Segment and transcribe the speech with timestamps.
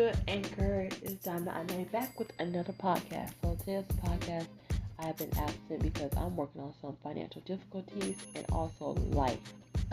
[0.00, 0.88] good, Anchor?
[1.02, 1.44] It's I'm
[1.92, 3.32] back with another podcast.
[3.42, 4.46] So today's podcast,
[4.98, 9.36] I have been absent because I'm working on some financial difficulties and also life.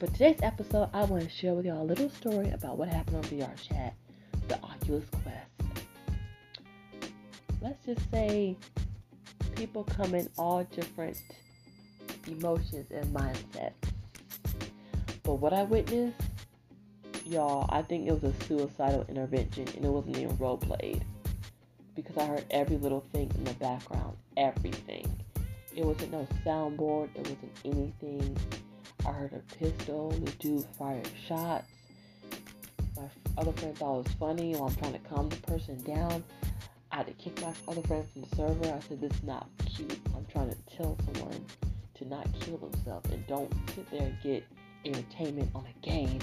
[0.00, 3.18] But today's episode, I want to share with y'all a little story about what happened
[3.18, 3.94] on VR Chat,
[4.48, 5.82] the Oculus Quest.
[7.62, 8.56] Let's just say
[9.54, 11.16] people come in all different
[12.26, 13.74] emotions and mindsets.
[15.22, 16.29] But what I witnessed
[17.30, 21.04] y'all, I think it was a suicidal intervention and it wasn't even role played.
[21.94, 24.16] Because I heard every little thing in the background.
[24.36, 25.08] Everything.
[25.74, 28.36] It wasn't no soundboard, it wasn't anything.
[29.06, 31.68] I heard a pistol, the dude fired shots.
[32.96, 33.04] My
[33.38, 36.24] other friend thought it was funny while I'm trying to calm the person down.
[36.92, 38.74] I had to kick my other friend from the server.
[38.74, 39.98] I said, This is not cute.
[40.14, 41.44] I'm trying to tell someone
[41.94, 44.44] to not kill themselves and don't sit there and get
[44.84, 46.18] entertainment on a game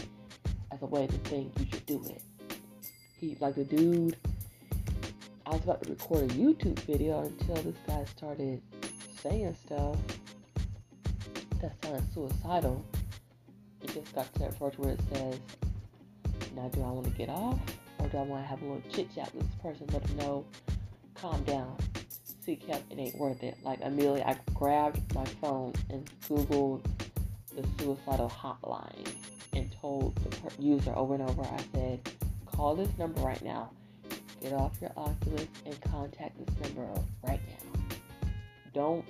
[0.72, 2.22] as a way to think you should do it.
[3.20, 4.18] He's like the dude.
[5.46, 8.62] I was about to record a YouTube video until this guy started
[9.22, 9.98] saying stuff
[11.62, 12.86] that sounded suicidal.
[13.82, 15.40] It just got to that part where it says,
[16.56, 17.60] "Now, do I want to get off,
[18.00, 19.88] or do I want to have a little chit chat with this person?
[19.94, 20.46] Let them know,
[21.16, 21.78] calm down,
[22.44, 22.84] seek help.
[22.90, 26.84] It ain't worth it." Like immediately, I grabbed my phone and Googled
[27.58, 29.08] the suicidal hotline
[29.54, 32.00] and told the user over and over, I said,
[32.46, 33.72] call this number right now.
[34.40, 37.82] Get off your Oculus and contact this number right now.
[38.74, 39.06] Don't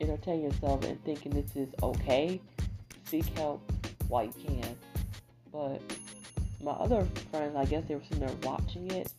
[0.00, 2.40] entertain yourself in thinking this is okay.
[3.04, 3.62] Seek help
[4.08, 4.76] while you can.
[5.50, 5.80] But
[6.62, 9.10] my other friends, I guess they were sitting there watching it.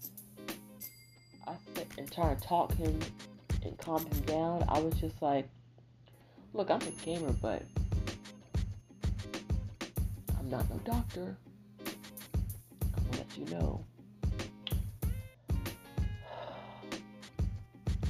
[1.48, 3.00] I sit and trying to talk him
[3.64, 4.66] and calm him down.
[4.70, 5.48] I was just like,
[6.53, 7.64] look, I'm a gamer, but
[10.48, 11.36] I'm not no doctor.
[11.84, 13.84] Gonna let you know.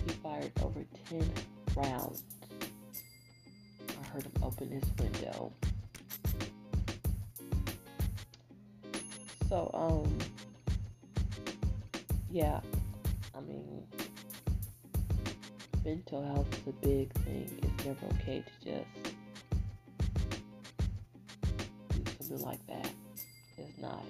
[0.05, 1.31] He fired over 10
[1.75, 2.21] rounds.
[3.89, 5.51] I heard him open his window.
[9.49, 10.15] So, um,
[12.29, 12.59] yeah,
[13.35, 13.83] I mean,
[15.83, 17.49] mental health is a big thing.
[17.63, 19.16] It's never okay to just
[22.27, 22.91] something like that.
[23.57, 24.03] It's not.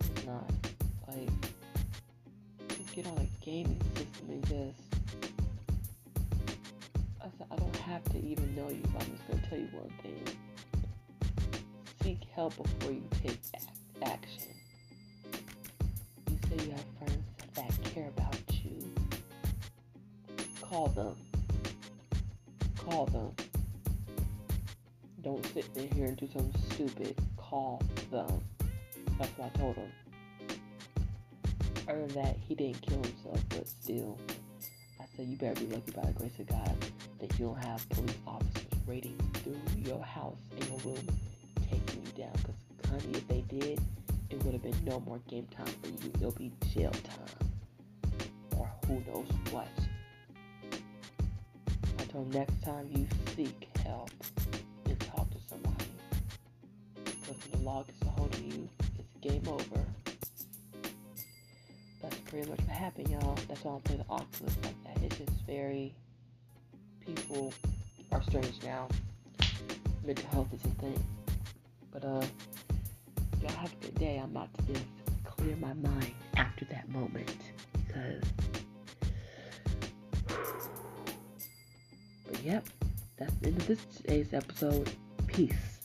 [0.00, 0.50] It's not.
[1.08, 1.28] Like,
[2.94, 4.80] get on a gaming system and just.
[7.20, 9.58] I said, I don't have to even know you, but I'm just going to tell
[9.58, 10.24] you one thing.
[12.02, 13.38] Seek help before you take
[14.02, 14.48] action.
[16.28, 17.24] You say you have friends
[17.54, 18.92] that care about you.
[20.60, 21.16] Call them.
[22.76, 23.32] Call them
[25.22, 27.16] don't sit in here and do something stupid.
[27.36, 28.40] Call them.
[29.18, 29.92] That's what I told him.
[31.88, 34.18] Other than that, he didn't kill himself, but still,
[35.00, 36.76] I said you better be lucky by the grace of God
[37.18, 41.06] that you don't have police officers raiding through your house and your room,
[41.68, 42.32] taking you down.
[42.34, 42.54] Because,
[42.90, 43.80] honey, if they did,
[44.30, 46.12] it would have been no more game time for you.
[46.14, 47.50] It'll be jail time.
[48.56, 49.68] Or who knows what.
[51.98, 54.10] Until next time you seek help,
[57.62, 59.84] log is a hold of you, it's game over.
[62.02, 63.36] That's pretty much what happened, y'all.
[63.48, 65.02] That's why I'm playing the Oculus like that.
[65.02, 65.94] It's just very
[67.04, 67.52] people
[68.12, 68.88] are strange now.
[70.04, 71.04] Mental health is a thing.
[71.92, 72.24] But uh
[73.42, 74.18] y'all have a good day.
[74.18, 74.84] I'm about to just
[75.24, 77.36] clear my mind after that moment
[77.86, 78.22] because
[82.26, 82.66] but yep,
[83.18, 84.90] that's the end of this today's episode.
[85.26, 85.79] Peace.